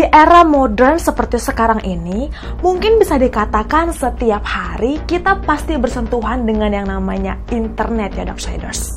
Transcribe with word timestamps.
Di 0.00 0.08
era 0.08 0.48
modern 0.48 0.96
seperti 0.96 1.36
sekarang 1.36 1.84
ini, 1.84 2.32
mungkin 2.64 2.96
bisa 2.96 3.20
dikatakan 3.20 3.92
setiap 3.92 4.40
hari 4.40 4.96
kita 5.04 5.44
pasti 5.44 5.76
bersentuhan 5.76 6.48
dengan 6.48 6.72
yang 6.72 6.88
namanya 6.88 7.36
internet 7.52 8.16
ya 8.16 8.24
Darksiders. 8.24 8.96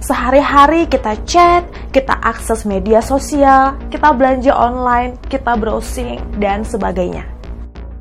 Sehari-hari 0.00 0.88
kita 0.88 1.20
chat, 1.28 1.68
kita 1.92 2.16
akses 2.24 2.64
media 2.64 3.04
sosial, 3.04 3.76
kita 3.92 4.08
belanja 4.16 4.56
online, 4.56 5.20
kita 5.28 5.52
browsing, 5.52 6.16
dan 6.40 6.64
sebagainya. 6.64 7.37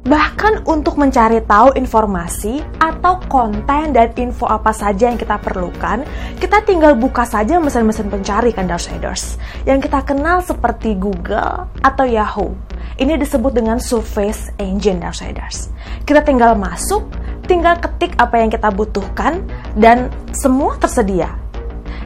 Bahkan 0.07 0.63
untuk 0.63 0.95
mencari 0.95 1.43
tahu 1.43 1.75
informasi 1.75 2.63
atau 2.79 3.19
konten 3.27 3.91
dan 3.91 4.15
info 4.15 4.47
apa 4.47 4.71
saja 4.71 5.11
yang 5.11 5.19
kita 5.19 5.35
perlukan, 5.35 6.07
kita 6.39 6.63
tinggal 6.63 6.95
buka 6.95 7.27
saja 7.27 7.59
mesin-mesin 7.59 8.07
pencari 8.07 8.55
kan 8.55 8.71
Darksiders, 8.71 9.35
yang 9.67 9.83
kita 9.83 9.99
kenal 10.07 10.39
seperti 10.39 10.95
Google 10.95 11.67
atau 11.83 12.07
Yahoo. 12.07 12.55
Ini 12.95 13.19
disebut 13.19 13.51
dengan 13.51 13.83
Surface 13.83 14.47
Engine 14.63 15.03
Darksiders. 15.03 15.75
Kita 16.07 16.23
tinggal 16.23 16.55
masuk, 16.55 17.03
tinggal 17.43 17.75
ketik 17.75 18.15
apa 18.15 18.39
yang 18.39 18.47
kita 18.47 18.71
butuhkan, 18.71 19.43
dan 19.75 20.07
semua 20.31 20.79
tersedia. 20.79 21.35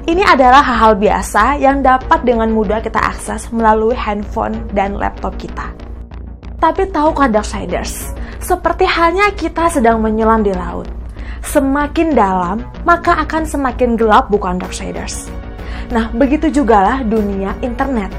Ini 0.10 0.26
adalah 0.26 0.66
hal-hal 0.66 0.98
biasa 0.98 1.62
yang 1.62 1.86
dapat 1.86 2.26
dengan 2.26 2.50
mudah 2.50 2.82
kita 2.82 2.98
akses 2.98 3.54
melalui 3.54 3.94
handphone 3.94 4.66
dan 4.74 4.98
laptop 4.98 5.38
kita. 5.38 5.91
Tapi 6.62 6.94
tahukah 6.94 7.26
Darksiders, 7.26 8.14
seperti 8.38 8.86
halnya 8.86 9.34
kita 9.34 9.74
sedang 9.74 9.98
menyelam 9.98 10.46
di 10.46 10.54
laut. 10.54 10.86
Semakin 11.42 12.14
dalam, 12.14 12.62
maka 12.86 13.18
akan 13.26 13.50
semakin 13.50 13.98
gelap 13.98 14.30
bukan 14.30 14.62
Darksiders. 14.62 15.26
Nah, 15.90 16.14
begitu 16.14 16.54
jugalah 16.54 17.02
dunia 17.02 17.58
internet. 17.66 18.14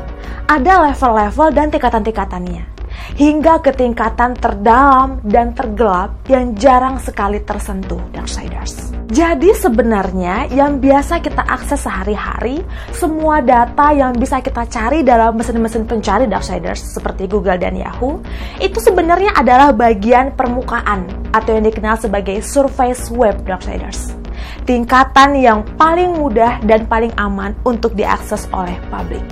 Ada 0.50 0.90
level-level 0.90 1.54
dan 1.54 1.70
tingkatan-tingkatannya 1.70 2.66
hingga 3.14 3.62
ke 3.62 3.70
tingkatan 3.78 4.34
terdalam 4.34 5.22
dan 5.22 5.54
tergelap 5.54 6.18
yang 6.26 6.58
jarang 6.58 6.98
sekali 6.98 7.38
tersentuh 7.46 8.02
Darksiders. 8.10 8.81
Jadi 9.10 9.50
sebenarnya 9.50 10.46
yang 10.54 10.78
biasa 10.78 11.18
kita 11.18 11.42
akses 11.42 11.82
sehari-hari, 11.82 12.62
semua 12.94 13.42
data 13.42 13.90
yang 13.90 14.14
bisa 14.14 14.38
kita 14.38 14.62
cari 14.70 15.02
dalam 15.02 15.34
mesin-mesin 15.34 15.84
pencari 15.84 16.30
Darksiders 16.30 16.94
seperti 16.94 17.26
Google 17.26 17.58
dan 17.58 17.74
Yahoo, 17.74 18.22
itu 18.62 18.78
sebenarnya 18.78 19.34
adalah 19.34 19.74
bagian 19.74 20.32
permukaan 20.38 21.04
atau 21.34 21.50
yang 21.58 21.66
dikenal 21.66 21.98
sebagai 21.98 22.38
surface 22.40 23.10
web 23.10 23.42
Darksiders. 23.42 24.14
Tingkatan 24.62 25.36
yang 25.36 25.66
paling 25.74 26.16
mudah 26.16 26.62
dan 26.62 26.86
paling 26.86 27.10
aman 27.18 27.52
untuk 27.66 27.98
diakses 27.98 28.46
oleh 28.54 28.78
publik. 28.88 29.24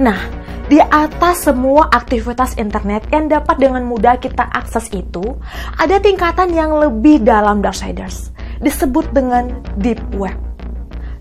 Nah, 0.00 0.16
di 0.72 0.80
atas 0.80 1.44
semua 1.44 1.92
aktivitas 1.92 2.56
internet 2.56 3.04
yang 3.12 3.28
dapat 3.28 3.60
dengan 3.60 3.84
mudah 3.84 4.16
kita 4.16 4.48
akses 4.56 4.88
itu, 4.88 5.36
ada 5.76 6.00
tingkatan 6.00 6.48
yang 6.56 6.72
lebih 6.72 7.20
dalam 7.20 7.60
Darksiders, 7.60 8.31
disebut 8.62 9.10
dengan 9.12 9.50
Deep 9.78 10.00
Web. 10.16 10.38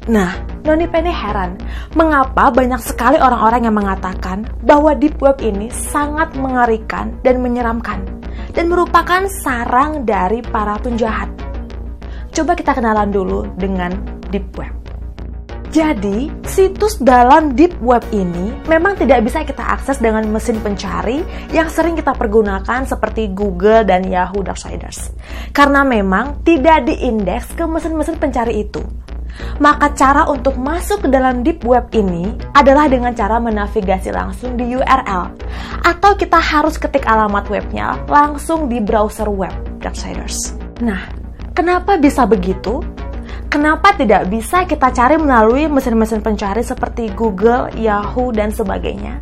Nah, 0.09 0.33
Noni 0.65 0.89
Penny 0.89 1.13
heran, 1.13 1.61
mengapa 1.93 2.49
banyak 2.49 2.81
sekali 2.81 3.21
orang-orang 3.21 3.69
yang 3.69 3.77
mengatakan 3.77 4.49
bahwa 4.65 4.97
Deep 4.97 5.21
Web 5.21 5.45
ini 5.45 5.69
sangat 5.69 6.33
mengerikan 6.33 7.13
dan 7.21 7.37
menyeramkan, 7.37 8.01
dan 8.57 8.65
merupakan 8.65 9.29
sarang 9.45 10.01
dari 10.01 10.41
para 10.41 10.81
penjahat. 10.81 11.29
Coba 12.33 12.57
kita 12.57 12.73
kenalan 12.73 13.13
dulu 13.13 13.45
dengan 13.61 13.93
Deep 14.33 14.49
Web. 14.57 14.80
Jadi, 15.71 16.27
situs 16.43 16.99
dalam 16.99 17.55
deep 17.55 17.79
web 17.79 18.03
ini 18.11 18.51
memang 18.67 18.99
tidak 18.99 19.23
bisa 19.23 19.47
kita 19.47 19.63
akses 19.63 20.03
dengan 20.03 20.27
mesin 20.27 20.59
pencari 20.59 21.23
yang 21.55 21.71
sering 21.71 21.95
kita 21.95 22.11
pergunakan 22.11 22.83
seperti 22.83 23.31
Google 23.31 23.87
dan 23.87 24.03
Yahoo 24.03 24.43
Darksiders. 24.43 25.15
Karena 25.55 25.87
memang 25.87 26.43
tidak 26.43 26.91
diindeks 26.91 27.55
ke 27.55 27.63
mesin-mesin 27.63 28.19
pencari 28.19 28.67
itu. 28.67 28.83
Maka 29.63 29.95
cara 29.95 30.27
untuk 30.27 30.59
masuk 30.59 31.07
ke 31.07 31.09
dalam 31.09 31.39
deep 31.39 31.63
web 31.63 31.87
ini 31.95 32.35
adalah 32.51 32.91
dengan 32.91 33.15
cara 33.15 33.39
menavigasi 33.39 34.11
langsung 34.11 34.59
di 34.59 34.75
URL 34.75 35.31
atau 35.87 36.11
kita 36.19 36.35
harus 36.35 36.75
ketik 36.75 37.07
alamat 37.07 37.47
webnya 37.47 37.95
langsung 38.11 38.67
di 38.67 38.83
browser 38.83 39.31
web 39.31 39.55
Darksiders. 39.79 40.59
Nah, 40.83 41.07
kenapa 41.55 41.95
bisa 41.95 42.27
begitu? 42.27 42.83
Kenapa 43.51 43.91
tidak 43.99 44.31
bisa 44.31 44.63
kita 44.63 44.95
cari 44.95 45.19
melalui 45.19 45.67
mesin-mesin 45.67 46.23
pencari 46.23 46.63
seperti 46.63 47.11
Google, 47.11 47.67
Yahoo, 47.75 48.31
dan 48.31 48.47
sebagainya? 48.47 49.19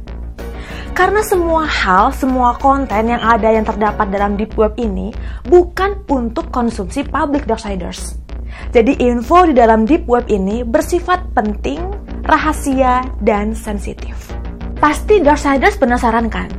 Karena 0.94 1.26
semua 1.26 1.66
hal, 1.66 2.14
semua 2.14 2.54
konten 2.62 3.10
yang 3.10 3.26
ada 3.26 3.50
yang 3.50 3.66
terdapat 3.66 4.06
dalam 4.14 4.38
deep 4.38 4.54
web 4.54 4.78
ini 4.78 5.10
bukan 5.50 6.06
untuk 6.14 6.54
konsumsi 6.54 7.02
public 7.10 7.50
darksiders. 7.50 8.22
Jadi 8.70 9.02
info 9.02 9.50
di 9.50 9.58
dalam 9.58 9.90
deep 9.90 10.06
web 10.06 10.30
ini 10.30 10.62
bersifat 10.62 11.34
penting, 11.34 11.82
rahasia, 12.22 13.02
dan 13.26 13.58
sensitif. 13.58 14.30
Pasti 14.78 15.26
darksiders 15.26 15.82
penasaran 15.82 16.30
kan? 16.30 16.59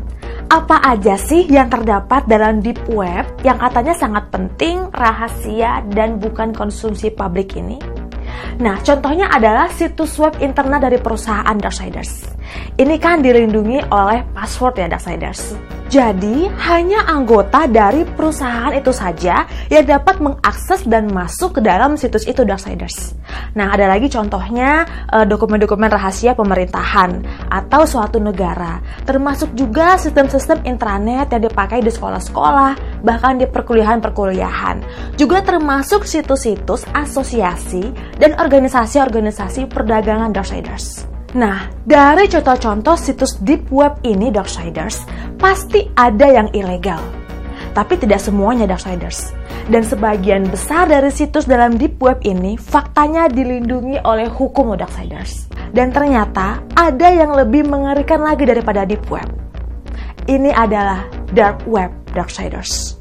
Apa 0.51 0.83
aja 0.83 1.15
sih 1.15 1.47
yang 1.47 1.71
terdapat 1.71 2.27
dalam 2.27 2.59
deep 2.59 2.83
web 2.91 3.23
yang 3.47 3.55
katanya 3.63 3.95
sangat 3.95 4.27
penting, 4.35 4.91
rahasia, 4.91 5.87
dan 5.95 6.19
bukan 6.19 6.51
konsumsi 6.51 7.15
publik 7.15 7.55
ini? 7.55 7.79
Nah, 8.59 8.83
contohnya 8.83 9.31
adalah 9.31 9.71
situs 9.71 10.19
web 10.19 10.35
internet 10.43 10.91
dari 10.91 10.99
perusahaan 10.99 11.55
Darksiders. 11.55 12.40
Ini 12.79 12.97
kan 12.97 13.21
dilindungi 13.21 13.93
oleh 13.93 14.25
password 14.33 14.81
ya 14.81 14.87
Darksiders. 14.89 15.57
Jadi, 15.91 16.47
hanya 16.71 17.03
anggota 17.03 17.67
dari 17.67 18.07
perusahaan 18.07 18.71
itu 18.71 18.95
saja 18.95 19.43
yang 19.67 19.83
dapat 19.83 20.23
mengakses 20.23 20.87
dan 20.87 21.11
masuk 21.11 21.59
ke 21.59 21.61
dalam 21.67 21.99
situs 21.99 22.31
itu 22.31 22.47
Darksiders. 22.47 23.19
Nah, 23.59 23.75
ada 23.75 23.91
lagi 23.91 24.07
contohnya 24.07 24.87
eh, 25.11 25.27
dokumen-dokumen 25.27 25.91
rahasia 25.91 26.39
pemerintahan 26.39 27.27
atau 27.51 27.83
suatu 27.91 28.23
negara, 28.23 28.79
termasuk 29.03 29.51
juga 29.59 29.99
sistem-sistem 29.99 30.63
intranet 30.63 31.27
yang 31.35 31.51
dipakai 31.51 31.83
di 31.83 31.91
sekolah-sekolah, 31.91 33.03
bahkan 33.03 33.43
di 33.43 33.51
perkuliahan-perkuliahan. 33.51 34.87
Juga 35.19 35.43
termasuk 35.43 36.07
situs-situs 36.07 36.87
asosiasi 36.95 37.91
dan 38.23 38.39
organisasi-organisasi 38.39 39.67
perdagangan 39.67 40.31
Darksiders. 40.31 41.10
Nah, 41.31 41.71
dari 41.87 42.27
contoh-contoh 42.27 42.99
situs 42.99 43.39
deep 43.39 43.71
web 43.71 44.03
ini 44.03 44.35
Darksiders, 44.35 45.07
pasti 45.39 45.87
ada 45.95 46.27
yang 46.27 46.51
ilegal. 46.51 46.99
Tapi 47.71 47.95
tidak 48.03 48.19
semuanya 48.19 48.67
Darksiders. 48.67 49.31
Dan 49.71 49.87
sebagian 49.87 50.51
besar 50.51 50.91
dari 50.91 51.07
situs 51.15 51.47
dalam 51.47 51.79
deep 51.79 52.03
web 52.03 52.19
ini 52.27 52.59
faktanya 52.59 53.31
dilindungi 53.31 54.03
oleh 54.03 54.27
hukum 54.27 54.75
Darksiders. 54.75 55.47
Dan 55.71 55.95
ternyata 55.95 56.67
ada 56.75 57.09
yang 57.15 57.31
lebih 57.39 57.63
mengerikan 57.63 58.27
lagi 58.27 58.43
daripada 58.43 58.83
deep 58.83 59.07
web. 59.07 59.31
Ini 60.27 60.51
adalah 60.51 61.07
dark 61.31 61.63
web 61.71 61.95
Darksiders. 62.11 62.99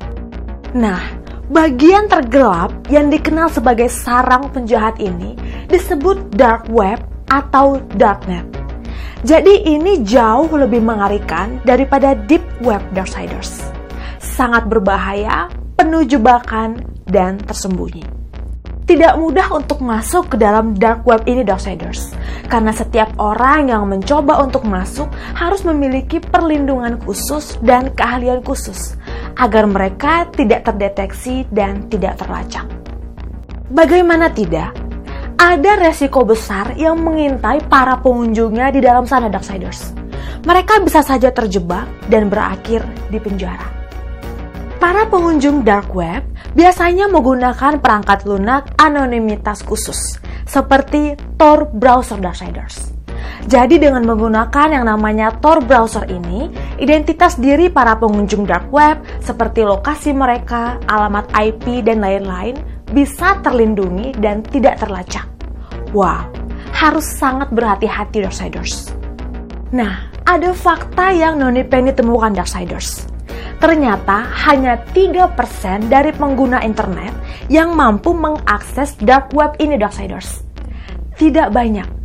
Nah, 0.78 1.02
bagian 1.50 2.06
tergelap 2.06 2.70
yang 2.94 3.10
dikenal 3.10 3.50
sebagai 3.50 3.90
sarang 3.90 4.54
penjahat 4.54 5.02
ini 5.02 5.34
disebut 5.66 6.30
dark 6.38 6.70
web 6.70 7.02
atau 7.30 7.80
darknet. 7.96 8.46
Jadi 9.20 9.68
ini 9.68 10.00
jauh 10.04 10.48
lebih 10.56 10.80
mengerikan 10.80 11.60
daripada 11.68 12.16
deep 12.16 12.44
web 12.64 12.80
darksiders. 12.96 13.60
Sangat 14.20 14.68
berbahaya, 14.72 15.52
penuh 15.76 16.08
jebakan, 16.08 16.80
dan 17.04 17.36
tersembunyi. 17.42 18.06
Tidak 18.88 19.22
mudah 19.22 19.54
untuk 19.54 19.86
masuk 19.86 20.34
ke 20.34 20.36
dalam 20.40 20.74
dark 20.74 21.06
web 21.06 21.22
ini 21.30 21.46
darksiders. 21.46 22.16
Karena 22.50 22.74
setiap 22.74 23.14
orang 23.22 23.70
yang 23.70 23.86
mencoba 23.86 24.42
untuk 24.42 24.66
masuk 24.66 25.12
harus 25.38 25.62
memiliki 25.62 26.18
perlindungan 26.18 26.98
khusus 27.04 27.60
dan 27.62 27.94
keahlian 27.94 28.42
khusus 28.42 28.98
agar 29.38 29.70
mereka 29.70 30.26
tidak 30.34 30.66
terdeteksi 30.66 31.46
dan 31.54 31.86
tidak 31.92 32.18
terlacak. 32.18 32.66
Bagaimana 33.70 34.32
tidak? 34.34 34.74
Ada 35.40 35.80
resiko 35.80 36.28
besar 36.28 36.76
yang 36.76 37.00
mengintai 37.00 37.64
para 37.72 37.96
pengunjungnya 38.04 38.76
di 38.76 38.84
dalam 38.84 39.08
sana 39.08 39.32
Darksiders. 39.32 39.96
Mereka 40.44 40.84
bisa 40.84 41.00
saja 41.00 41.32
terjebak 41.32 41.88
dan 42.12 42.28
berakhir 42.28 42.84
di 43.08 43.24
penjara. 43.24 43.64
Para 44.84 45.08
pengunjung 45.08 45.64
dark 45.64 45.96
web 45.96 46.28
biasanya 46.56 47.08
menggunakan 47.08 47.80
perangkat 47.80 48.28
lunak 48.28 48.68
anonimitas 48.76 49.64
khusus, 49.64 50.20
seperti 50.44 51.16
Tor 51.40 51.72
browser 51.72 52.20
Darksiders. 52.20 52.92
Jadi 53.48 53.80
dengan 53.80 54.04
menggunakan 54.04 54.68
yang 54.76 54.92
namanya 54.92 55.32
Tor 55.40 55.64
browser 55.64 56.04
ini, 56.12 56.52
identitas 56.84 57.40
diri 57.40 57.72
para 57.72 57.96
pengunjung 57.96 58.44
dark 58.44 58.68
web 58.76 59.00
seperti 59.24 59.64
lokasi 59.64 60.12
mereka, 60.12 60.80
alamat 60.88 61.32
IP, 61.32 61.84
dan 61.84 62.04
lain-lain 62.04 62.60
bisa 62.94 63.38
terlindungi 63.42 64.18
dan 64.18 64.42
tidak 64.46 64.82
terlacak. 64.82 65.26
Wow, 65.94 66.30
harus 66.74 67.06
sangat 67.06 67.50
berhati-hati 67.54 68.26
Darksiders. 68.26 68.94
Nah, 69.74 70.10
ada 70.26 70.54
fakta 70.54 71.14
yang 71.14 71.42
Noni 71.42 71.66
Penny 71.66 71.94
temukan 71.94 72.34
Darksiders. 72.34 73.10
Ternyata 73.60 74.24
hanya 74.48 74.80
3% 74.96 75.92
dari 75.92 76.16
pengguna 76.16 76.64
internet 76.64 77.12
yang 77.52 77.76
mampu 77.76 78.16
mengakses 78.16 78.96
dark 79.04 79.36
web 79.36 79.58
ini 79.60 79.76
Darksiders. 79.76 80.48
Tidak 81.20 81.52
banyak. 81.52 82.00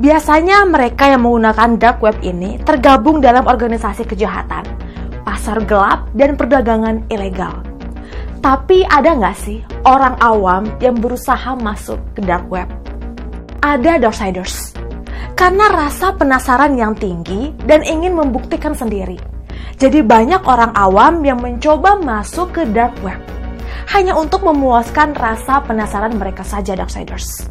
Biasanya 0.00 0.64
mereka 0.64 1.12
yang 1.12 1.22
menggunakan 1.22 1.76
dark 1.76 1.98
web 2.00 2.16
ini 2.24 2.56
tergabung 2.64 3.20
dalam 3.20 3.44
organisasi 3.44 4.08
kejahatan, 4.08 4.64
pasar 5.22 5.60
gelap, 5.68 6.08
dan 6.16 6.34
perdagangan 6.34 7.04
ilegal. 7.12 7.73
Tapi 8.44 8.84
ada 8.84 9.16
nggak 9.16 9.36
sih 9.40 9.64
orang 9.88 10.20
awam 10.20 10.68
yang 10.84 11.00
berusaha 11.00 11.56
masuk 11.56 11.96
ke 12.12 12.20
dark 12.20 12.44
web? 12.52 12.68
Ada 13.64 13.96
Darksiders. 13.96 14.76
Karena 15.32 15.72
rasa 15.72 16.12
penasaran 16.12 16.76
yang 16.76 16.92
tinggi 16.92 17.56
dan 17.64 17.80
ingin 17.80 18.12
membuktikan 18.12 18.76
sendiri 18.76 19.16
jadi 19.74 20.06
banyak 20.06 20.46
orang 20.46 20.70
awam 20.78 21.26
yang 21.26 21.42
mencoba 21.42 21.98
masuk 21.98 22.54
ke 22.54 22.62
dark 22.70 22.94
web 23.02 23.18
hanya 23.90 24.14
untuk 24.14 24.46
memuaskan 24.46 25.12
rasa 25.12 25.60
penasaran 25.66 26.14
mereka 26.16 26.46
saja 26.46 26.72
Darksiders. 26.72 27.50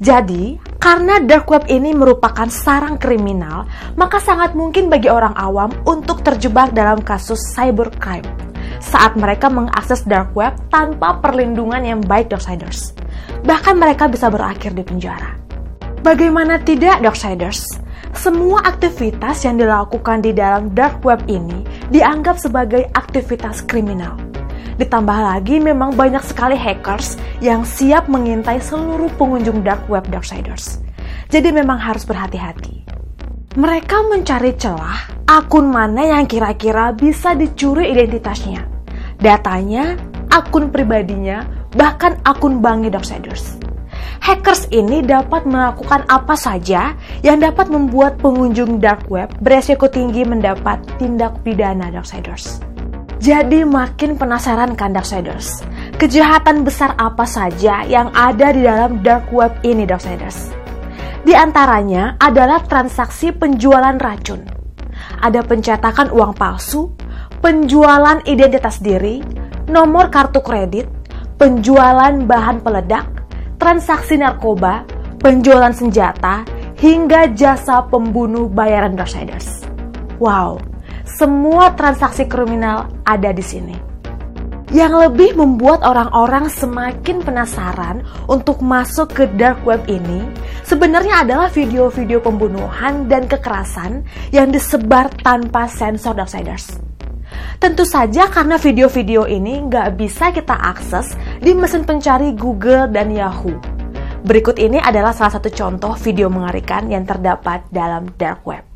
Jadi, 0.00 0.58
karena 0.80 1.22
dark 1.22 1.48
web 1.50 1.64
ini 1.70 1.92
merupakan 1.92 2.46
sarang 2.50 2.98
kriminal, 2.98 3.68
maka 3.94 4.18
sangat 4.18 4.56
mungkin 4.56 4.90
bagi 4.90 5.12
orang 5.12 5.36
awam 5.36 5.70
untuk 5.86 6.24
terjebak 6.24 6.72
dalam 6.72 7.00
kasus 7.04 7.40
cybercrime 7.52 8.43
saat 8.84 9.16
mereka 9.16 9.48
mengakses 9.48 10.04
dark 10.04 10.36
web 10.36 10.52
tanpa 10.68 11.16
perlindungan 11.24 11.80
yang 11.80 12.00
baik 12.04 12.28
Darksiders. 12.28 12.92
Bahkan 13.48 13.80
mereka 13.80 14.06
bisa 14.06 14.28
berakhir 14.28 14.76
di 14.76 14.84
penjara. 14.84 15.40
Bagaimana 16.04 16.60
tidak 16.60 17.00
Darksiders? 17.00 17.64
Semua 18.14 18.62
aktivitas 18.62 19.42
yang 19.42 19.58
dilakukan 19.58 20.22
di 20.22 20.30
dalam 20.30 20.70
dark 20.70 21.02
web 21.02 21.18
ini 21.26 21.66
dianggap 21.90 22.38
sebagai 22.38 22.86
aktivitas 22.94 23.64
kriminal. 23.66 24.14
Ditambah 24.78 25.18
lagi 25.18 25.58
memang 25.58 25.96
banyak 25.96 26.22
sekali 26.22 26.54
hackers 26.54 27.16
yang 27.40 27.66
siap 27.66 28.06
mengintai 28.06 28.60
seluruh 28.62 29.10
pengunjung 29.18 29.64
dark 29.64 29.82
web 29.90 30.04
Darksiders. 30.12 30.78
Jadi 31.32 31.50
memang 31.50 31.80
harus 31.80 32.04
berhati-hati. 32.06 32.84
Mereka 33.54 34.10
mencari 34.10 34.50
celah 34.58 35.14
akun 35.30 35.70
mana 35.70 36.18
yang 36.18 36.26
kira-kira 36.26 36.90
bisa 36.90 37.38
dicuri 37.38 37.90
identitasnya. 37.94 38.73
Datanya, 39.24 39.96
akun 40.28 40.68
pribadinya, 40.68 41.48
bahkan 41.72 42.20
akun 42.28 42.60
banknya 42.60 43.00
Darksiders 43.00 43.64
hackers 44.24 44.64
ini 44.72 45.04
dapat 45.04 45.44
melakukan 45.44 46.08
apa 46.08 46.32
saja 46.32 46.96
yang 47.20 47.44
dapat 47.44 47.68
membuat 47.68 48.16
pengunjung 48.24 48.80
dark 48.80 49.04
web 49.12 49.28
beresiko 49.44 49.84
tinggi 49.84 50.24
mendapat 50.24 50.80
tindak 50.96 51.36
pidana 51.44 51.92
Darksiders. 51.92 52.64
Jadi 53.20 53.68
makin 53.68 54.16
penasaran 54.16 54.72
kan 54.72 54.96
Darksiders? 54.96 55.60
Kejahatan 56.00 56.64
besar 56.64 56.96
apa 56.96 57.28
saja 57.28 57.84
yang 57.84 58.08
ada 58.16 58.48
di 58.48 58.64
dalam 58.64 59.04
dark 59.04 59.28
web 59.28 59.52
ini 59.60 59.84
Darksiders? 59.84 60.56
Di 61.24 61.36
antaranya 61.36 62.16
adalah 62.16 62.64
transaksi 62.64 63.28
penjualan 63.32 63.96
racun. 64.00 64.44
Ada 65.20 65.40
pencetakan 65.44 66.12
uang 66.12 66.32
palsu, 66.36 66.92
penjualan 67.44 68.24
identitas 68.24 68.80
diri, 68.80 69.20
nomor 69.68 70.08
kartu 70.08 70.40
kredit, 70.40 70.88
penjualan 71.36 72.24
bahan 72.24 72.64
peledak, 72.64 73.04
transaksi 73.60 74.16
narkoba, 74.16 74.88
penjualan 75.20 75.76
senjata, 75.76 76.48
hingga 76.80 77.28
jasa 77.36 77.84
pembunuh 77.92 78.48
bayaran 78.48 78.96
Darksiders. 78.96 79.68
Wow, 80.16 80.56
semua 81.04 81.76
transaksi 81.76 82.24
kriminal 82.24 82.88
ada 83.04 83.28
di 83.28 83.44
sini. 83.44 83.76
Yang 84.72 85.06
lebih 85.06 85.36
membuat 85.36 85.84
orang-orang 85.84 86.48
semakin 86.48 87.20
penasaran 87.20 88.08
untuk 88.24 88.64
masuk 88.64 89.12
ke 89.12 89.28
dark 89.36 89.60
web 89.68 89.84
ini 89.84 90.24
sebenarnya 90.64 91.28
adalah 91.28 91.52
video-video 91.52 92.24
pembunuhan 92.24 93.04
dan 93.04 93.28
kekerasan 93.28 94.00
yang 94.32 94.48
disebar 94.48 95.12
tanpa 95.20 95.68
sensor 95.68 96.16
Darksiders. 96.16 96.93
Tentu 97.62 97.86
saja 97.86 98.26
karena 98.26 98.58
video-video 98.58 99.30
ini 99.30 99.62
nggak 99.70 99.94
bisa 99.94 100.34
kita 100.34 100.58
akses 100.58 101.14
di 101.38 101.54
mesin 101.54 101.86
pencari 101.86 102.34
Google 102.34 102.90
dan 102.90 103.14
Yahoo. 103.14 103.54
Berikut 104.24 104.58
ini 104.58 104.80
adalah 104.80 105.14
salah 105.14 105.38
satu 105.38 105.52
contoh 105.52 105.94
video 106.00 106.32
mengerikan 106.32 106.90
yang 106.90 107.06
terdapat 107.06 107.68
dalam 107.70 108.10
dark 108.16 108.42
web. 108.48 108.73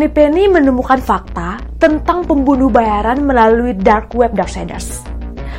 Noni 0.00 0.16
Penny 0.16 0.48
menemukan 0.48 0.96
fakta 0.96 1.60
tentang 1.76 2.24
pembunuh 2.24 2.72
bayaran 2.72 3.20
melalui 3.20 3.76
dark 3.76 4.16
web 4.16 4.32
Darksiders. 4.32 5.04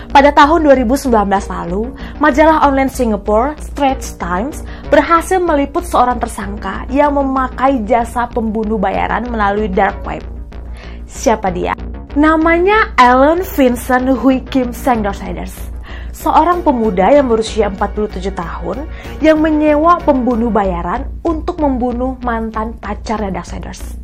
Pada 0.10 0.34
tahun 0.34 0.66
2019 0.66 1.14
lalu, 1.30 1.94
majalah 2.18 2.66
online 2.66 2.90
Singapore, 2.90 3.54
Straits 3.62 4.18
Times, 4.18 4.66
berhasil 4.90 5.38
meliput 5.38 5.86
seorang 5.86 6.18
tersangka 6.18 6.90
yang 6.90 7.22
memakai 7.22 7.86
jasa 7.86 8.26
pembunuh 8.34 8.82
bayaran 8.82 9.30
melalui 9.30 9.70
dark 9.70 10.02
web. 10.10 10.26
Siapa 11.06 11.54
dia? 11.54 11.78
Namanya 12.18 12.98
Alan 12.98 13.46
Vincent 13.46 14.10
Hui 14.10 14.42
Kim 14.50 14.74
Seng 14.74 15.06
Darksiders 15.06 15.54
seorang 16.10 16.66
pemuda 16.66 17.14
yang 17.14 17.30
berusia 17.30 17.70
47 17.70 18.34
tahun 18.34 18.90
yang 19.22 19.38
menyewa 19.38 20.02
pembunuh 20.02 20.50
bayaran 20.50 21.06
untuk 21.22 21.62
membunuh 21.62 22.18
mantan 22.26 22.74
pacarnya 22.82 23.38
Darksiders. 23.38 24.02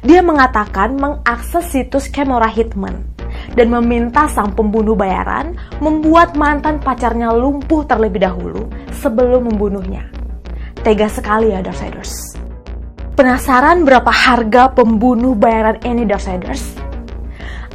Dia 0.00 0.24
mengatakan 0.24 0.96
mengakses 0.96 1.76
situs 1.76 2.08
Camera 2.08 2.48
Hitman 2.48 3.04
dan 3.52 3.68
meminta 3.68 4.24
sang 4.32 4.56
pembunuh 4.56 4.96
bayaran 4.96 5.56
membuat 5.78 6.32
mantan 6.40 6.80
pacarnya 6.80 7.28
lumpuh 7.36 7.84
terlebih 7.84 8.24
dahulu 8.24 8.64
sebelum 8.96 9.52
membunuhnya. 9.52 10.08
Tega 10.80 11.12
sekali 11.12 11.52
ya 11.52 11.60
Darksiders. 11.60 12.40
Penasaran 13.12 13.84
berapa 13.84 14.08
harga 14.08 14.72
pembunuh 14.72 15.36
bayaran 15.36 15.76
ini 15.84 16.08
Darksiders? 16.08 16.80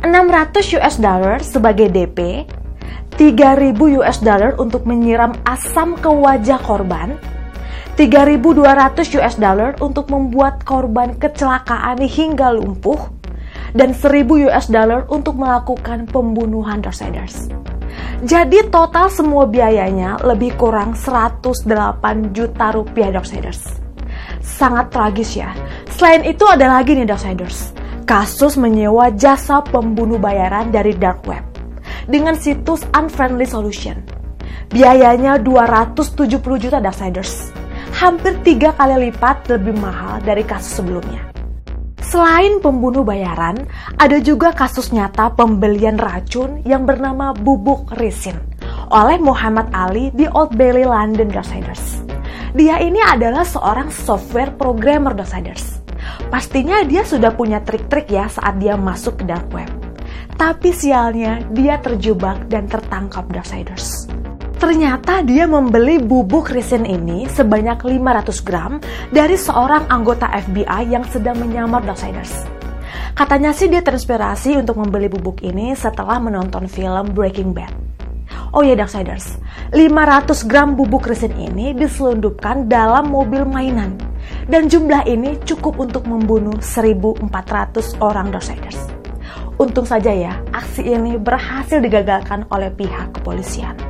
600 0.01 0.77
US 0.81 0.95
dollar 0.97 1.37
sebagai 1.45 1.89
DP, 1.93 2.49
3000 3.17 4.01
US 4.01 4.17
dollar 4.25 4.57
untuk 4.57 4.89
menyiram 4.89 5.37
asam 5.45 5.93
ke 5.97 6.09
wajah 6.09 6.57
korban, 6.65 7.17
3200 7.95 9.17
US 9.23 9.35
dollar 9.39 9.79
untuk 9.79 10.11
membuat 10.11 10.67
korban 10.67 11.15
kecelakaan 11.15 12.03
hingga 12.03 12.51
lumpuh, 12.51 12.99
dan 13.75 13.91
1000 13.91 14.51
US 14.51 14.67
dollar 14.71 15.03
untuk 15.11 15.35
melakukan 15.35 16.07
pembunuhan 16.07 16.79
Darksiders. 16.79 17.51
Jadi 18.23 18.67
total 18.71 19.11
semua 19.11 19.47
biayanya 19.47 20.19
lebih 20.23 20.55
kurang 20.55 20.95
108 20.95 22.31
juta 22.31 22.71
rupiah 22.71 23.11
Darksiders. 23.11 23.83
Sangat 24.39 24.91
tragis 24.91 25.35
ya. 25.35 25.51
Selain 25.91 26.23
itu 26.23 26.43
ada 26.47 26.71
lagi 26.79 26.95
nih 26.95 27.07
Darksiders 27.07 27.75
kasus 28.05 28.53
menyewa 28.55 29.09
jasa 29.17 29.65
pembunuh 29.65 30.21
bayaran 30.21 30.69
dari 30.69 30.93
dark 30.93 31.25
web 31.25 31.41
dengan 32.05 32.37
situs 32.37 32.85
Unfriendly 32.93 33.49
Solution. 33.49 33.97
Biayanya 34.69 35.41
270 35.41 36.61
juta 36.61 36.77
Darksiders, 36.77 37.49
hampir 37.95 38.35
tiga 38.43 38.75
kali 38.75 39.09
lipat 39.09 39.47
lebih 39.47 39.79
mahal 39.79 40.19
dari 40.19 40.43
kasus 40.43 40.83
sebelumnya. 40.83 41.23
Selain 42.05 42.61
pembunuh 42.61 43.01
bayaran, 43.01 43.65
ada 43.97 44.21
juga 44.21 44.53
kasus 44.53 44.93
nyata 44.93 45.33
pembelian 45.33 45.97
racun 45.97 46.61
yang 46.67 46.85
bernama 46.85 47.33
bubuk 47.33 47.89
risin 47.97 48.37
oleh 48.93 49.17
Muhammad 49.17 49.71
Ali 49.73 50.13
di 50.13 50.29
Old 50.29 50.53
Bailey, 50.53 50.85
London, 50.85 51.33
Darksiders. 51.33 52.05
Dia 52.53 52.77
ini 52.83 53.01
adalah 53.01 53.41
seorang 53.41 53.89
software 53.89 54.53
programmer 54.53 55.17
Darksiders 55.17 55.75
Pastinya 56.29 56.81
dia 56.85 57.05
sudah 57.05 57.33
punya 57.33 57.61
trik-trik 57.61 58.09
ya 58.09 58.29
saat 58.29 58.57
dia 58.61 58.77
masuk 58.77 59.21
ke 59.21 59.23
dark 59.27 59.47
web. 59.53 59.69
Tapi 60.35 60.75
sialnya 60.75 61.39
dia 61.55 61.79
terjebak 61.79 62.51
dan 62.51 62.67
tertangkap 62.67 63.23
Darksiders. 63.31 64.04
Ternyata 64.65 65.21
dia 65.21 65.45
membeli 65.45 66.01
bubuk 66.01 66.49
resin 66.49 66.89
ini 66.89 67.29
sebanyak 67.29 67.85
500 67.85 68.41
gram 68.41 68.81
dari 69.13 69.37
seorang 69.37 69.85
anggota 69.93 70.25
FBI 70.25 70.89
yang 70.89 71.05
sedang 71.05 71.37
menyamar 71.37 71.85
Darksiders. 71.85 72.49
Katanya 73.13 73.53
sih 73.53 73.69
dia 73.69 73.85
terinspirasi 73.85 74.57
untuk 74.57 74.81
membeli 74.81 75.05
bubuk 75.05 75.45
ini 75.45 75.77
setelah 75.77 76.17
menonton 76.17 76.65
film 76.65 77.13
Breaking 77.13 77.53
Bad. 77.53 77.69
Oh 78.57 78.65
ya 78.65 78.73
Darksiders, 78.73 79.37
500 79.69 80.49
gram 80.49 80.73
bubuk 80.73 81.05
resin 81.05 81.37
ini 81.37 81.77
diselundupkan 81.77 82.65
dalam 82.65 83.13
mobil 83.13 83.45
mainan 83.45 83.93
dan 84.49 84.65
jumlah 84.65 85.05
ini 85.05 85.37
cukup 85.45 85.77
untuk 85.77 86.09
membunuh 86.09 86.57
1.400 86.57 87.21
orang 88.01 88.33
Darksiders. 88.33 88.81
Untung 89.61 89.85
saja 89.85 90.09
ya, 90.09 90.41
aksi 90.57 90.89
ini 90.89 91.21
berhasil 91.21 91.77
digagalkan 91.77 92.49
oleh 92.49 92.73
pihak 92.73 93.13
kepolisian. 93.21 93.84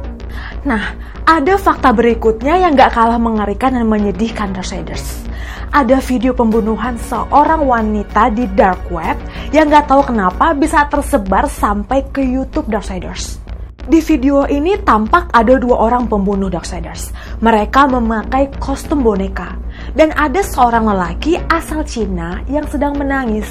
Nah, 0.65 0.97
ada 1.29 1.61
fakta 1.61 1.93
berikutnya 1.93 2.57
yang 2.57 2.73
gak 2.73 2.97
kalah 2.97 3.21
mengerikan 3.21 3.77
dan 3.77 3.85
menyedihkan 3.85 4.49
Darksiders. 4.49 5.21
Ada 5.69 6.01
video 6.01 6.33
pembunuhan 6.33 6.97
seorang 6.97 7.69
wanita 7.69 8.33
di 8.33 8.49
dark 8.57 8.89
web 8.89 9.13
yang 9.53 9.69
gak 9.69 9.85
tahu 9.85 10.01
kenapa 10.09 10.57
bisa 10.57 10.89
tersebar 10.89 11.45
sampai 11.45 12.09
ke 12.09 12.25
YouTube 12.25 12.65
Darksiders. 12.65 13.37
Di 13.85 14.01
video 14.01 14.49
ini 14.49 14.81
tampak 14.81 15.29
ada 15.29 15.61
dua 15.61 15.85
orang 15.85 16.09
pembunuh 16.09 16.49
Darksiders. 16.49 17.13
Mereka 17.45 17.85
memakai 17.85 18.49
kostum 18.57 19.05
boneka. 19.05 19.61
Dan 19.93 20.17
ada 20.17 20.41
seorang 20.41 20.89
lelaki 20.89 21.37
asal 21.45 21.85
Cina 21.85 22.41
yang 22.49 22.65
sedang 22.65 22.97
menangis 22.97 23.45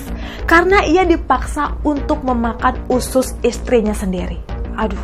karena 0.50 0.82
ia 0.82 1.06
dipaksa 1.06 1.78
untuk 1.86 2.26
memakan 2.26 2.74
usus 2.90 3.38
istrinya 3.46 3.94
sendiri. 3.94 4.42
Aduh. 4.74 4.98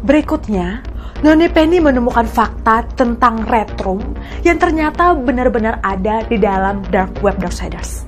Berikutnya, 0.00 0.87
Noni 1.18 1.50
Penny 1.50 1.82
menemukan 1.82 2.30
fakta 2.30 2.86
tentang 2.94 3.42
Red 3.42 3.74
Room 3.82 3.98
yang 4.46 4.54
ternyata 4.54 5.18
benar-benar 5.18 5.82
ada 5.82 6.22
di 6.22 6.38
dalam 6.38 6.86
Dark 6.94 7.18
Web 7.26 7.42
Darksiders. 7.42 8.06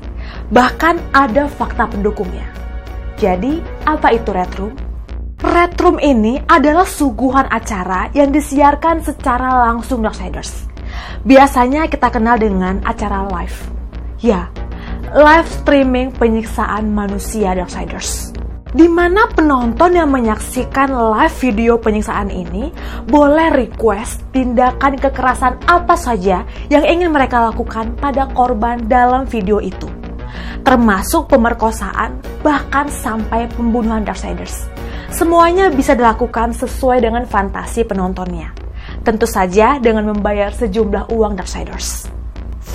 Bahkan 0.55 1.11
ada 1.11 1.51
fakta 1.51 1.91
pendukungnya. 1.91 2.47
Jadi, 3.19 3.59
apa 3.83 4.15
itu 4.15 4.31
Red 4.31 4.53
Room? 4.63 4.75
Red 5.43 5.75
Room 5.83 5.99
ini 5.99 6.39
adalah 6.47 6.87
suguhan 6.87 7.51
acara 7.51 8.15
yang 8.15 8.31
disiarkan 8.31 9.03
secara 9.03 9.59
langsung 9.67 10.07
Darksiders. 10.07 10.71
Biasanya 11.27 11.91
kita 11.91 12.15
kenal 12.15 12.39
dengan 12.39 12.79
acara 12.87 13.27
live. 13.27 13.59
Ya, 14.23 14.55
live 15.11 15.51
streaming 15.51 16.15
penyiksaan 16.15 16.95
manusia 16.95 17.59
Darksiders. 17.59 18.30
Di 18.71 18.87
mana 18.87 19.27
penonton 19.27 19.99
yang 19.99 20.15
menyaksikan 20.15 20.95
live 20.95 21.37
video 21.43 21.75
penyiksaan 21.83 22.31
ini 22.31 22.71
boleh 23.11 23.51
request 23.51 24.23
tindakan 24.31 24.95
kekerasan 24.95 25.59
apa 25.67 25.99
saja 25.99 26.47
yang 26.71 26.87
ingin 26.87 27.11
mereka 27.11 27.51
lakukan 27.51 27.99
pada 27.99 28.31
korban 28.31 28.79
dalam 28.87 29.27
video 29.27 29.59
itu. 29.59 29.91
Termasuk 30.63 31.27
pemerkosaan, 31.27 32.23
bahkan 32.47 32.87
sampai 32.87 33.51
pembunuhan 33.51 34.07
Darksiders. 34.07 34.71
Semuanya 35.11 35.67
bisa 35.75 35.99
dilakukan 35.99 36.55
sesuai 36.55 37.03
dengan 37.03 37.27
fantasi 37.27 37.83
penontonnya. 37.83 38.55
Tentu 39.03 39.27
saja 39.27 39.83
dengan 39.83 40.15
membayar 40.15 40.55
sejumlah 40.55 41.11
uang 41.11 41.35
Darksiders. 41.35 42.20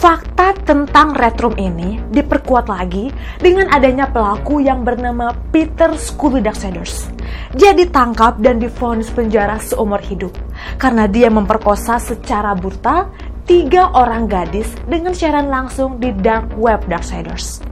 Fakta 0.05 0.53
tentang 0.62 1.17
Red 1.17 1.41
Room 1.41 1.57
ini 1.57 1.97
diperkuat 2.13 2.69
lagi 2.69 3.09
dengan 3.41 3.74
adanya 3.74 4.05
pelaku 4.05 4.62
yang 4.62 4.85
bernama 4.85 5.33
Peter 5.50 5.97
Scully 5.97 6.45
Darksiders. 6.45 7.09
Dia 7.57 7.74
ditangkap 7.74 8.38
dan 8.38 8.62
difonis 8.62 9.09
penjara 9.09 9.57
seumur 9.57 9.97
hidup 10.05 10.29
karena 10.77 11.09
dia 11.09 11.33
memperkosa 11.33 11.97
secara 11.97 12.53
brutal 12.53 13.09
tiga 13.50 13.89
orang 13.97 14.29
gadis 14.29 14.69
dengan 14.85 15.17
siaran 15.17 15.50
langsung 15.50 15.97
di 15.97 16.13
dark 16.13 16.53
web 16.53 16.85
Darksiders. 16.85 17.65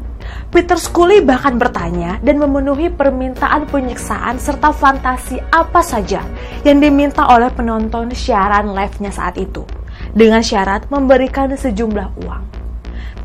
Peter 0.49 0.81
Scully 0.81 1.21
bahkan 1.21 1.61
bertanya 1.61 2.17
dan 2.25 2.41
memenuhi 2.41 2.89
permintaan 2.89 3.69
penyiksaan 3.69 4.41
serta 4.41 4.73
fantasi 4.73 5.37
apa 5.53 5.85
saja 5.85 6.25
yang 6.65 6.81
diminta 6.81 7.29
oleh 7.29 7.53
penonton 7.53 8.09
siaran 8.09 8.73
live-nya 8.73 9.13
saat 9.13 9.37
itu, 9.37 9.61
dengan 10.13 10.39
syarat 10.45 10.87
memberikan 10.93 11.51
sejumlah 11.51 12.09
uang. 12.25 12.43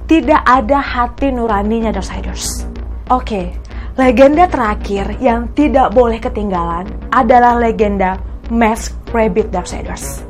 Tidak 0.08 0.42
ada 0.42 0.80
hati 0.80 1.28
nuraninya 1.30 1.92
Darksiders. 1.92 2.64
Oke, 3.12 3.52
legenda 4.00 4.48
terakhir 4.48 5.20
yang 5.20 5.52
tidak 5.52 5.92
boleh 5.92 6.16
ketinggalan 6.16 6.88
adalah 7.12 7.60
legenda 7.60 8.16
Mask 8.48 8.96
Rabbit 9.12 9.52
Darksiders. 9.52 10.24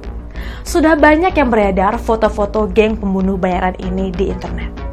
Sudah 0.67 0.99
banyak 0.99 1.33
yang 1.33 1.49
beredar 1.49 1.97
foto-foto 1.97 2.69
geng 2.69 2.99
pembunuh 2.99 3.39
bayaran 3.41 3.79
ini 3.81 4.13
di 4.13 4.29
internet 4.29 4.89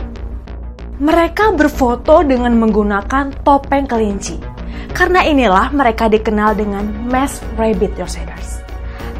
mereka 0.95 1.51
berfoto 1.51 2.23
dengan 2.23 2.55
menggunakan 2.55 3.43
topeng 3.43 3.83
kelinci. 3.83 4.39
Karena 4.95 5.27
inilah 5.27 5.75
mereka 5.75 6.07
dikenal 6.07 6.55
dengan 6.55 6.87
Mask 7.11 7.43
Rabbit 7.59 7.99
Yourselves. 7.99 8.63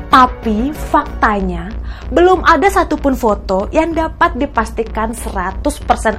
Tapi 0.08 0.72
faktanya, 0.72 1.68
belum 2.12 2.46
ada 2.46 2.68
satupun 2.70 3.18
foto 3.18 3.68
yang 3.74 3.92
dapat 3.96 4.38
dipastikan 4.38 5.12
100% 5.12 5.64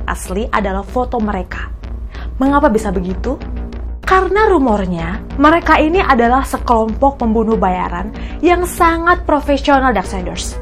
asli 0.06 0.46
adalah 0.50 0.82
foto 0.82 1.20
mereka. 1.23 1.70
Mengapa 2.42 2.68
bisa 2.73 2.92
begitu? 2.92 3.38
Karena 4.06 4.46
rumornya, 4.46 5.18
mereka 5.38 5.82
ini 5.82 5.99
adalah 5.99 6.46
sekelompok 6.46 7.18
pembunuh 7.18 7.58
bayaran 7.58 8.14
yang 8.38 8.62
sangat 8.62 9.26
profesional 9.26 9.90
Darksiders. 9.90 10.54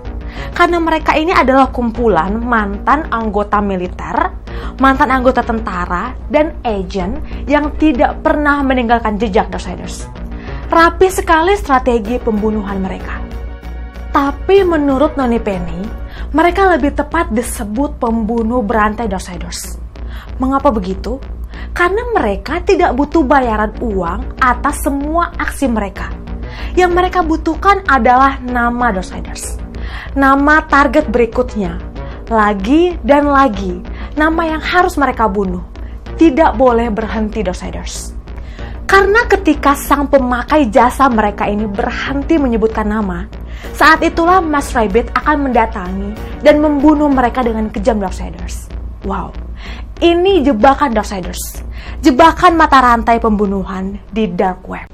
Karena 0.56 0.80
mereka 0.80 1.12
ini 1.14 1.30
adalah 1.30 1.68
kumpulan 1.68 2.40
mantan 2.40 3.04
anggota 3.12 3.60
militer 3.60 4.44
mantan 4.78 5.10
anggota 5.10 5.42
tentara, 5.44 6.14
dan 6.30 6.58
agent 6.66 7.20
yang 7.46 7.70
tidak 7.78 8.18
pernah 8.24 8.62
meninggalkan 8.64 9.20
jejak 9.20 9.50
Darksiders. 9.52 10.08
Rapi 10.70 11.08
sekali 11.12 11.54
strategi 11.54 12.18
pembunuhan 12.18 12.80
mereka. 12.82 13.23
Tapi 14.14 14.62
menurut 14.62 15.18
Noni 15.18 15.42
Penny, 15.42 15.82
mereka 16.30 16.70
lebih 16.70 16.94
tepat 16.94 17.34
disebut 17.34 17.98
pembunuh 17.98 18.62
berantai 18.62 19.10
Darksiders. 19.10 19.74
Mengapa 20.38 20.70
begitu? 20.70 21.18
Karena 21.74 22.06
mereka 22.14 22.62
tidak 22.62 22.94
butuh 22.94 23.26
bayaran 23.26 23.74
uang 23.82 24.38
atas 24.38 24.86
semua 24.86 25.34
aksi 25.34 25.66
mereka. 25.66 26.14
Yang 26.78 26.94
mereka 26.94 27.26
butuhkan 27.26 27.82
adalah 27.90 28.38
nama 28.38 28.94
Darksiders. 28.94 29.58
Nama 30.14 30.62
target 30.70 31.10
berikutnya. 31.10 31.82
Lagi 32.30 32.94
dan 33.02 33.26
lagi. 33.26 33.82
Nama 34.14 34.54
yang 34.54 34.62
harus 34.62 34.94
mereka 34.94 35.26
bunuh. 35.26 35.66
Tidak 36.14 36.54
boleh 36.54 36.86
berhenti 36.94 37.42
Darksiders. 37.42 38.14
Karena 38.86 39.26
ketika 39.26 39.74
sang 39.74 40.06
pemakai 40.06 40.70
jasa 40.70 41.10
mereka 41.10 41.50
ini 41.50 41.66
berhenti 41.66 42.38
menyebutkan 42.38 42.86
nama, 42.86 43.26
saat 43.72 44.04
itulah 44.04 44.44
Mas 44.44 44.70
Rabbit 44.76 45.08
akan 45.16 45.50
mendatangi 45.50 46.12
dan 46.44 46.60
membunuh 46.60 47.08
mereka 47.08 47.40
dengan 47.40 47.72
kejam 47.72 47.96
Darksiders. 47.96 48.68
Wow, 49.08 49.32
ini 50.04 50.44
jebakan 50.44 50.92
Darksiders. 50.92 51.64
Jebakan 52.04 52.60
mata 52.60 52.84
rantai 52.84 53.16
pembunuhan 53.16 53.96
di 54.12 54.28
Dark 54.28 54.62
Web. 54.68 54.93